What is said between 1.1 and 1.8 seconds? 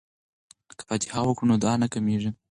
وکړو نو دعا